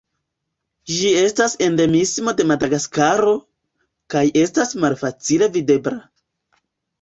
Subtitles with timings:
[0.91, 3.35] Ĝi estas endemismo de Madagaskaro,
[4.15, 6.01] kaj estas malfacile videbla.